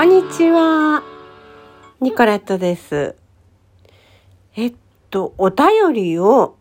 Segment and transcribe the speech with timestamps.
[0.00, 1.02] こんにちは。
[2.00, 3.16] ニコラットです。
[4.56, 4.74] えっ
[5.10, 6.56] と、お便りを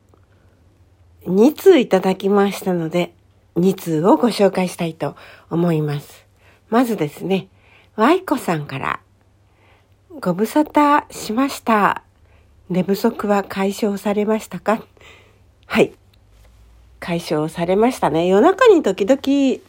[1.26, 3.14] 2通いただきましたので、
[3.56, 5.16] 2通をご紹介したいと
[5.50, 6.26] 思います。
[6.70, 7.48] まずですね、
[7.96, 9.00] ワイコさんから、
[10.20, 12.04] ご無沙汰しました。
[12.70, 14.84] 寝不足は解消されましたか？
[15.66, 15.94] はい。
[17.00, 18.28] 解消されましたね。
[18.28, 19.62] 夜中に時々、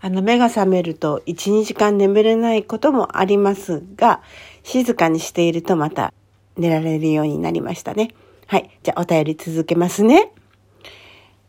[0.00, 4.22] あの、目が覚めると1、2時間眠れないこともありますが、
[4.62, 6.12] 静かにしているとまた
[6.56, 8.14] 寝られるようになりましたね。
[8.46, 8.70] はい。
[8.82, 10.32] じゃあ、お便り続けますね。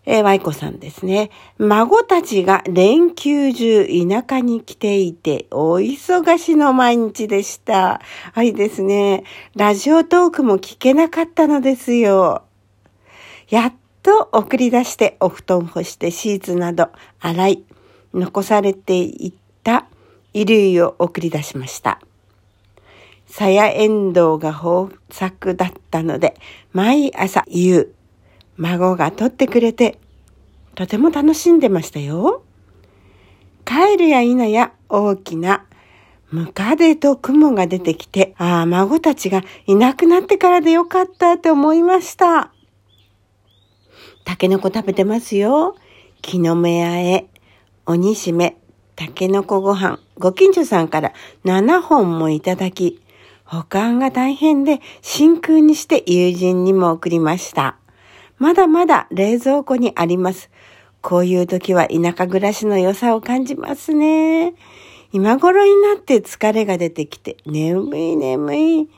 [0.10, 1.32] えー、ワイコさんですね。
[1.58, 8.00] 孫たちが連休中田舎に来ていて、お忙しの毎日でした。
[8.34, 9.26] はいですね。
[9.58, 12.44] ラジオトークも聞けなかったのですよ。
[13.50, 16.88] やっと送り出してお布団干してシーツなど
[17.20, 17.64] 洗い、
[18.18, 19.88] 残されていった
[20.34, 22.00] 衣類を送り出しました。
[23.28, 26.36] さやエンドウが豊作だったので、
[26.74, 27.94] 毎朝夕、
[28.58, 30.00] 孫が取ってくれて、
[30.76, 32.44] とても楽しんでましたよ。
[33.66, 35.66] 帰るや否や大きな
[36.32, 42.52] ムカデと雲が出てきて、ああ、孫たちがいなくなってからでよかったって思いました。
[44.26, 45.76] タケノコ食べてますよ。
[46.22, 47.28] 木の芽あえ、
[47.90, 48.58] 鬼しめ、
[48.98, 51.14] タケノコご飯、ご近所さんから
[51.46, 53.02] 7本もいただき、
[53.46, 57.78] 保管が大変で真空にして友人にも送りました。
[58.40, 60.50] まだまだ冷蔵庫にあります。
[61.02, 64.54] こういう時は田舎暮らしの良さを感じますね。
[65.14, 68.90] 今頃になって疲れが出てきて、眠い眠い。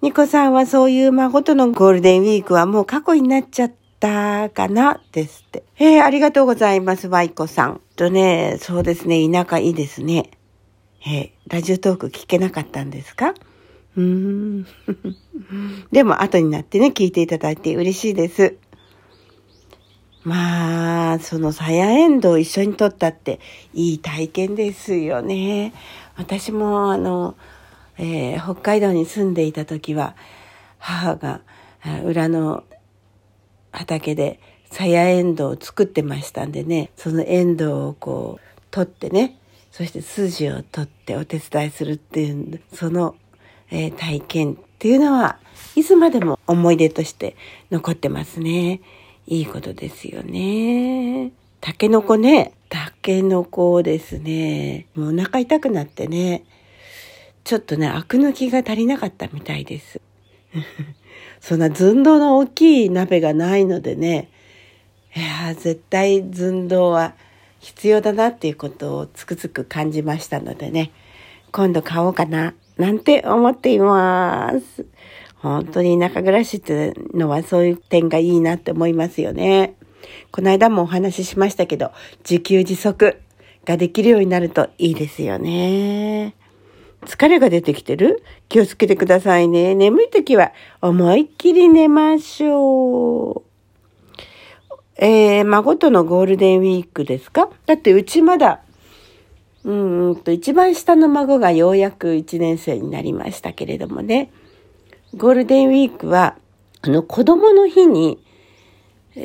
[0.00, 5.00] ニコさんはそういう孫とのゴールデンウィークはもう過去になっちゃったかな？
[5.12, 5.62] ですって。
[5.78, 7.80] えー、ありがとうございます、ワイコさん。
[7.94, 10.30] とね、そうですね、田舎いいですね。
[11.06, 13.34] えー、ラジオトーク聞けなかったんですか？
[13.96, 14.66] うーん。
[15.92, 18.56] でも後になってね、聞いていただいて嬉しいです。
[20.24, 23.40] まあ、そのサヤエンドを一緒に撮ったって
[23.72, 25.72] いい体験ですよね。
[26.16, 27.36] 私もあの、
[27.98, 30.16] えー、北海道に住んでいた時は、
[30.78, 31.40] 母が
[32.04, 32.64] 裏の
[33.72, 34.38] 畑で
[34.70, 39.38] サヤエンドウを作ってましたんでね、そのエンドウをこう取ってね、
[39.70, 43.16] そして筋を取ってお手伝いするっていう、その、
[43.70, 45.38] えー、体験っていうのは、
[45.76, 47.36] いつまでも思い出として
[47.70, 48.80] 残ってますね。
[49.26, 51.32] いいことですよね。
[51.60, 54.86] タケノコね、タケノコですね。
[54.94, 56.44] もうお腹痛くなってね、
[57.44, 60.00] ちょっとね、アク抜きが足りなかったみたいです。
[61.42, 64.30] そんな寸胴の大きい鍋がないのでね、
[65.14, 67.14] いや絶対寸胴は
[67.58, 70.92] 必要だなっていうことをつくづく感じましたのでね、
[71.50, 74.86] 今度買おうかな、なんて思っています。
[75.38, 79.74] 本当に田舎暮らしっていうのはそういう点がいいなって思いますよね。
[80.30, 83.18] この間もお話ししましたけど、自給自足
[83.64, 86.36] ができるようになるといいですよね。
[87.06, 88.22] 疲れが出てきてる？
[88.48, 89.74] 気をつけてくださいね。
[89.74, 93.52] 眠い時は思いっきり寝ましょう。
[94.96, 97.50] えー、孫とのゴールデンウィークですか？
[97.66, 98.62] だってうちまだ、
[99.64, 104.30] うんと、一番下の孫がようやく1年生になりましたけれどもね。
[105.14, 106.36] ゴールデンウィークは、
[106.82, 108.18] あの、子供の日に、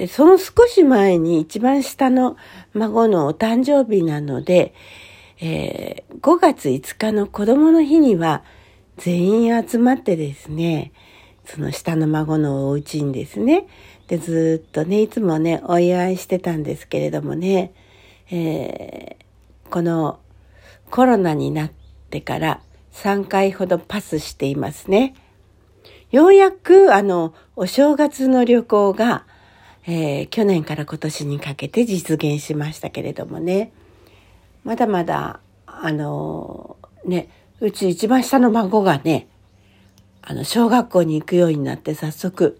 [0.09, 2.37] その少し前に一番下の
[2.73, 4.73] 孫のお誕生日なので、
[5.39, 8.43] えー、5月5日の子供の日には
[8.97, 10.91] 全員集まってですね、
[11.45, 13.67] その下の孫のお家にですね、
[14.07, 17.73] で、ずっとね、いつもね、お祝いしてたんですけれどもね、
[18.31, 20.19] えー、この
[20.89, 21.71] コロナになっ
[22.09, 22.61] てから
[22.93, 25.13] 3回ほどパスしていますね。
[26.11, 29.25] ようやく、あの、お正月の旅行が、
[29.85, 33.71] えー、去年から今年にかけて実現しましたけれどもね。
[34.67, 36.75] まだまだ、あの、
[37.05, 37.29] ね、
[37.61, 39.29] うち一番下の孫がね、
[40.21, 42.59] あの、小学校に行くようになって早速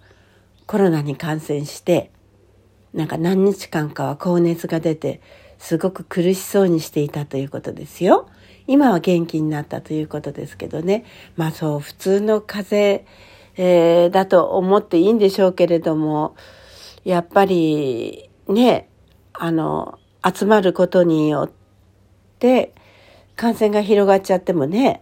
[0.68, 2.12] コロナに感染して、
[2.94, 5.20] なんか何日間かは高熱が出て、
[5.58, 8.30] すごく苦しそうにしていたということですよ。
[8.68, 11.04] 今は元気になったということですけどね。
[11.36, 13.12] まあそう、普通の風邪、
[13.58, 16.38] えー、だと思っていいんでしょうけれども、
[17.04, 18.88] やっぱりね、
[19.34, 21.50] あの、集まることによ
[22.38, 22.74] って
[23.36, 25.02] 感染が広がっちゃってもね、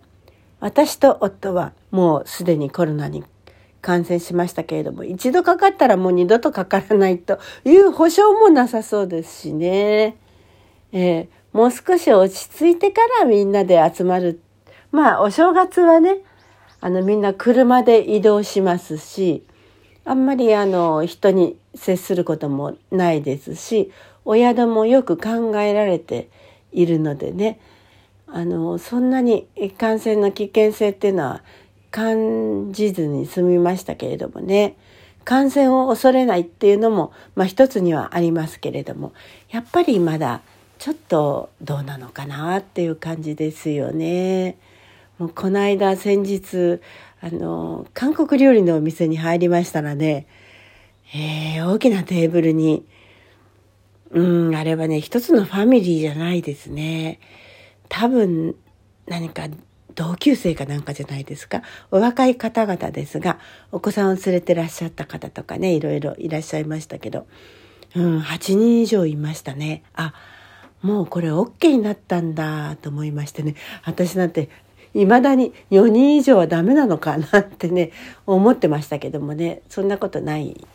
[0.59, 3.23] 私と夫はもうすでにコロナに
[3.81, 10.17] 感染しましたけれども、一度かかったらもう二度とかからないという保証もなさそうですしね。
[10.91, 14.41] えー、もう少し落ち着いてからみんなで集まる
[14.95, 16.19] まあ、お正月はね、
[16.79, 19.43] あの、みんな車で移動しますし、
[20.05, 23.91] あんまりあの、人に接することもないですし、
[24.23, 26.29] お宿もよく考えられて
[26.75, 27.59] いるのでね、
[28.27, 31.43] あの、そんなに感染の危険性っていうのは
[31.91, 34.75] 感じずに済みましたけれどもね、
[35.23, 39.13] 感染を恐れないっていうのも、まあ一つにはありますけれども、
[39.49, 40.41] やっぱりまだ
[40.77, 44.57] ちょっとどうなのかなっていう感じですよね。
[45.17, 46.81] もうこの間先日、
[47.21, 50.27] あの、韓国料理のお店に入りましたらね、
[51.13, 52.85] えー、大きなテーブルに、
[54.15, 57.19] うん、あれはね、一つのファミリーじゃないですね。
[57.89, 58.55] 多分、
[59.07, 59.49] 何か
[59.93, 61.63] 同級生かなんかじゃないですか。
[61.91, 63.39] お若い方々ですが、
[63.73, 67.27] お子さんを連れてらっしゃった方とかね、いろいろいらっしゃいましたけど、
[67.93, 69.83] うん、8人以上いましたね。
[69.93, 70.13] あ、
[70.81, 74.49] もうこれ OK になったんだと思いましてね、私なんて
[74.93, 77.91] 未だに4人以上はダメなのかなってね、
[78.25, 80.65] 思ってましたけどもね、そんなことない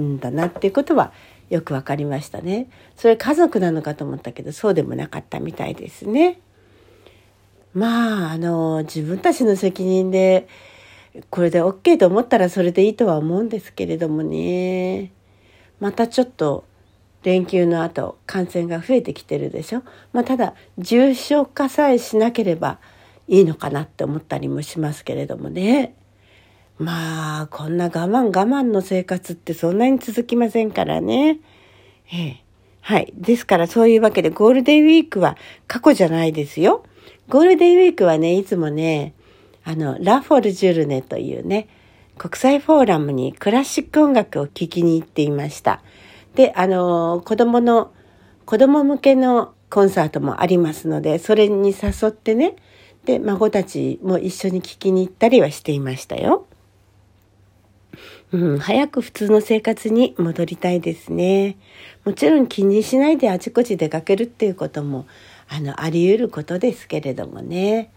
[0.00, 1.12] んだなっていうことは
[1.50, 2.68] よくわかりましたね。
[2.96, 6.40] それ家族なのかと思ったけど、そうでもなかったみたいですね。
[7.74, 10.46] まあ、あの、自分たちの責任で、
[11.30, 15.12] これで OK と思ったらそれでいいとは思うんですけれどもね。
[15.80, 16.64] またちょっと
[17.22, 19.82] 連休の後感染が増えてきてるでしょ。
[20.12, 22.78] まあ、ただ重症化さえしなければ
[23.28, 25.94] いいのかなって思ったりもしますけれどもね。
[26.78, 31.38] まあ、こんな我慢我慢の生活ってそんなに続きませんからね。
[32.12, 32.44] ええ。
[32.80, 33.12] はい。
[33.16, 35.36] ですからそういうわけでゴールデンウィークは
[35.68, 36.84] 過去じゃないですよ。
[37.28, 39.14] ゴールデンウィークはね、いつもね、
[39.62, 41.68] あの、ラフォルジュルネというね、
[42.18, 45.80] 国際フォーラムにクラシック音楽を聴きに行っていました。
[46.34, 47.92] で、あの、子供の、
[48.46, 52.56] 子供向けのコンサートもありますので、それに誘ってね、
[53.04, 56.46] で、孫たちも一緒に聴きに行ったりはしていましたよ。
[58.34, 61.56] うん、早く普通の生活に戻りたいですね。
[62.04, 65.06] もちろん気にしないであちこち出かけるっていうことも
[65.48, 67.92] あのあり得ることですけれどもね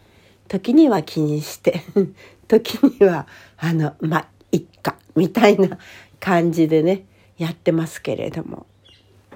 [0.47, 1.81] 時には気にして
[2.47, 3.25] 時には
[3.57, 5.79] あのまあいっかみたいな
[6.19, 7.05] 感じでね
[7.39, 8.67] やってますけれども。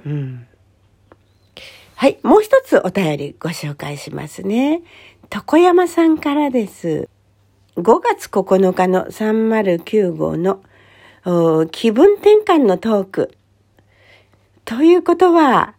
[0.06, 0.46] うん、
[1.96, 4.84] はい、もう一つお便りご紹介しますね。
[5.34, 7.10] 床山さんからです。
[7.78, 10.62] 5月9日の309号の
[11.72, 13.36] 気分転換のトーク。
[14.66, 15.76] ということは、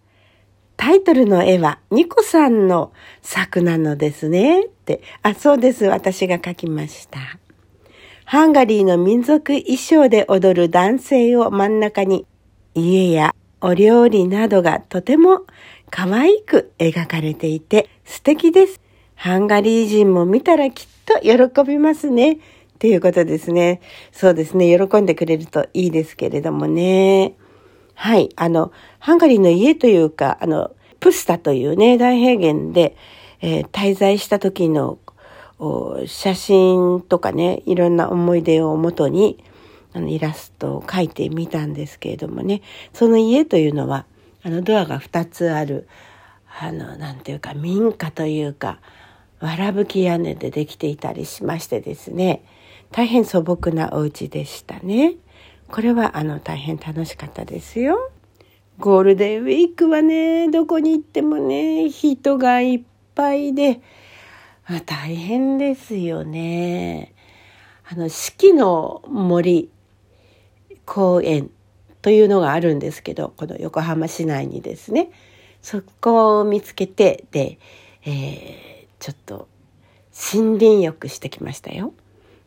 [0.76, 2.92] タイトルの絵はニコさんの
[3.22, 4.66] 作なのですね。
[4.66, 5.00] って。
[5.22, 5.86] あ、そうです。
[5.86, 7.20] 私が描きました。
[8.24, 12.26] ハンガリーの民族衣装で踊る男性を真ん中に
[12.74, 15.42] 家やお料理などがとても
[15.90, 18.80] 可愛く描かれていて素敵です。
[19.14, 22.38] ハンガリー人も見たらきっと喜びますね。
[22.82, 23.80] っていうことですね。
[24.10, 24.76] そうですね。
[24.76, 27.36] 喜んでくれるといいですけれどもね。
[27.94, 28.30] はい。
[28.34, 32.96] あの、ハンガリーの家というか、あの、プスタというね、大平原で、
[33.40, 34.98] えー、滞在した時の
[36.06, 39.44] 写真とかね、いろんな思い出をもとに、
[39.92, 42.62] あの、イラストを描いてみたんですけれどもね、
[42.92, 44.06] その家というのは、
[44.42, 45.86] あの、ドアが2つある、
[46.60, 48.80] あの、なんていうか、民家というか、
[49.38, 52.42] わらぶき屋根でできていたりしましてですね、
[52.92, 55.14] 大変素朴なお家でしたね。
[55.68, 58.10] これはあの大変楽しかったですよ。
[58.78, 62.82] ゴールデンウィークはね、どこに行ってもね、人がいっ
[63.14, 63.80] ぱいで
[64.64, 67.14] あ、大変ですよね。
[67.88, 69.70] あの、四季の森
[70.84, 71.50] 公園
[72.00, 75.10] というのがあるんですけど、この横浜市内にですね、
[75.62, 77.58] そこを見つけて、で、
[78.04, 79.48] えー、ちょっと
[80.34, 81.92] 森林浴してきましたよ。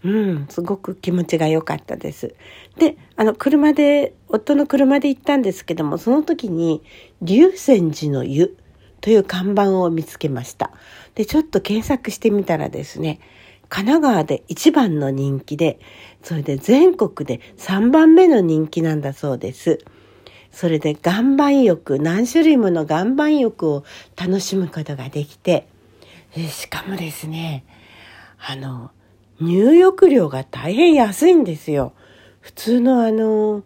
[0.06, 2.36] うん、すごく気持ちが良かったです。
[2.78, 6.84] で、あの、車で、夫の車で行ったんですけども、その時に、
[7.24, 8.56] 龍泉寺の湯
[9.02, 10.70] という看板を見つけました。
[11.16, 13.20] で、ちょっと検索してみたらですね、
[13.68, 15.80] 神奈川で一番の人気で、
[16.22, 19.80] それで全国で3番目の人気なんだそうです。
[20.52, 23.84] それで岩盤浴、何種類もの岩盤浴を
[24.16, 25.68] 楽しむことができて、
[26.48, 27.66] しかもですね、
[28.38, 28.92] あの、
[29.40, 31.94] 入浴料が大変安いんですよ。
[32.40, 33.64] 普通のあの、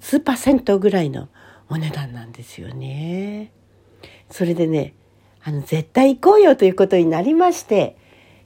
[0.00, 1.28] 数パーセントぐらいの
[1.68, 3.52] お値段なんですよね。
[4.30, 4.94] それでね、
[5.42, 7.96] あの、絶対行こうよということになりまして、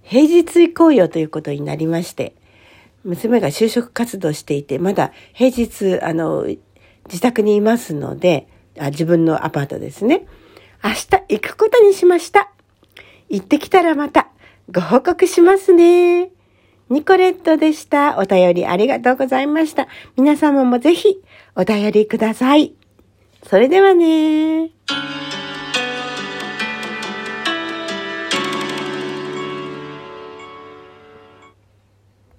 [0.02, 2.34] 平日行こうよということになりまして、
[3.04, 6.46] 娘が就職活動していて、まだ平日、あの、
[7.06, 8.48] 自宅にいますので、
[8.78, 10.26] あ自分のアパートですね。
[10.82, 12.50] 明日行くことにしました。
[13.28, 14.28] 行ってきたらまた
[14.70, 16.31] ご報告しますね。
[16.92, 18.18] ニコレットでした。
[18.18, 19.88] お便りありがとうございました。
[20.14, 21.22] 皆様もぜひ
[21.56, 22.74] お便りください。
[23.48, 24.70] それではね